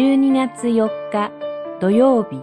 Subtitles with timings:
[0.00, 1.30] 12月4日
[1.78, 2.42] 土曜日。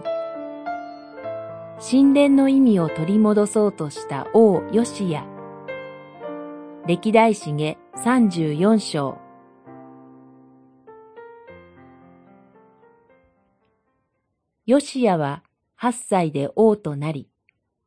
[1.80, 5.26] 神殿の意味を取り戻そうとした王ヨシア
[6.86, 9.18] 歴代史下34章。
[14.64, 15.42] ヨシアは
[15.80, 17.28] 8歳で王となり、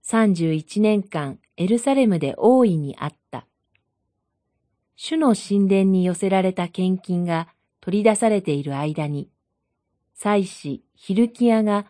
[0.05, 3.47] 31年間エルサレムで王位にあった。
[4.97, 7.47] 主の神殿に寄せられた献金が
[7.80, 9.30] 取り出されている間に、
[10.23, 11.88] 祭司ヒルキアが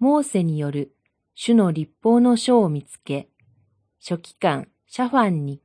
[0.00, 0.94] モーセによる
[1.34, 3.30] 主の立法の書を見つけ、
[4.00, 5.62] 書記官シャファンに、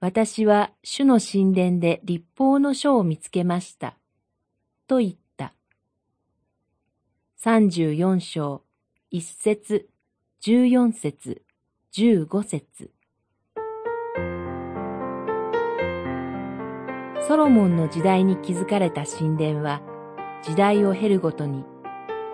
[0.00, 3.94] 私は主の神殿で立法の書を見つけました。
[4.88, 5.54] と言った。
[7.36, 8.64] 三十四章、
[9.12, 9.88] 一節、
[10.40, 11.42] 十四節、
[11.92, 12.90] 十五節。
[17.28, 19.80] ソロモンの時代に築かれた神殿は、
[20.42, 21.64] 時代を経るごとに、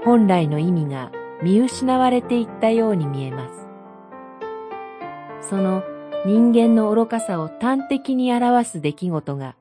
[0.04, 1.10] 本来の意味が
[1.42, 3.66] 見失われていったように見えます。
[5.48, 5.82] その
[6.24, 9.56] 人間の愚かさを端的に表す出来事が、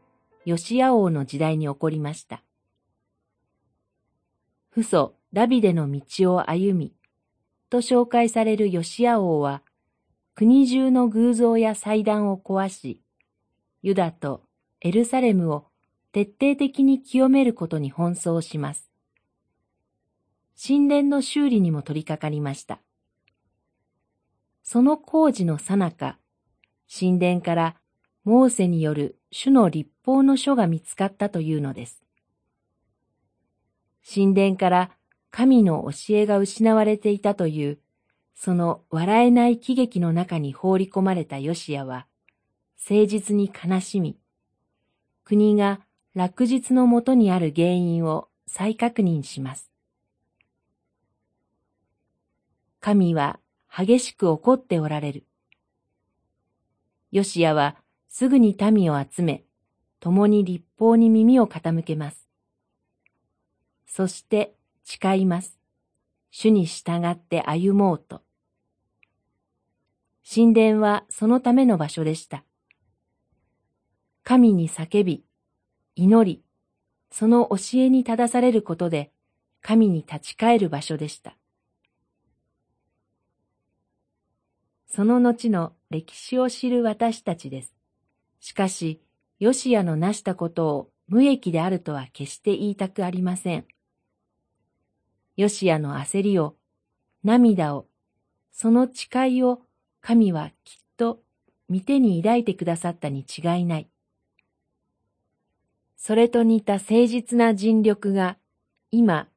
[0.46, 2.44] ヨシア王の時代に起こりました。
[4.72, 6.94] 父祖ダビデの道を歩み、
[7.70, 9.64] と紹介されるヨシア王は、
[10.36, 13.02] 国中の偶像や祭壇を壊し、
[13.82, 14.44] ユダと
[14.82, 15.66] エルサレムを
[16.16, 18.90] 徹底的に清めることに奔走します。
[20.58, 22.80] 神殿の修理にも取り掛かりました。
[24.64, 26.18] その工事のさなか、
[26.90, 27.76] 神殿から
[28.24, 32.02] モーセによる主の立法の書が見つかったというのです。
[34.10, 34.92] 神殿から
[35.32, 37.80] 神の教えが失われていたという、
[38.34, 42.08] その笑えない喜劇の中に放り込まれたヨシアは、
[42.90, 44.18] 誠実に悲しみ、
[45.26, 45.82] 国が
[46.16, 49.70] 落日のもとにある原因を再確認します。
[52.80, 55.26] 神は激しく怒っておられる。
[57.12, 57.76] ヨシアは
[58.08, 59.44] すぐに民を集め、
[60.00, 62.30] 共に立法に耳を傾けます。
[63.86, 64.56] そして
[64.86, 65.60] 誓います。
[66.32, 68.22] 主に従って歩もうと。
[70.34, 72.46] 神殿はそのための場所でした。
[74.24, 75.25] 神に叫び、
[75.96, 76.44] 祈り、
[77.10, 79.12] その教えに正されることで、
[79.62, 81.38] 神に立ち返る場所でした。
[84.88, 87.74] その後の歴史を知る私たちです。
[88.42, 89.02] しかし、
[89.40, 93.66] ヨシアの成したことを無益であるとは決して言いたくありません。
[95.38, 96.56] ヨシアの焦りを、
[97.24, 97.88] 涙を、
[98.52, 99.62] その誓いを
[100.02, 101.22] 神はきっと
[101.70, 103.90] 見てに抱いてくださったに違いない。
[106.08, 108.38] それと似た誠実な尽力が
[108.92, 109.28] 今、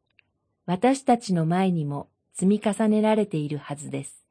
[0.67, 4.28] 私たちの前にも積み重ねられているはずです。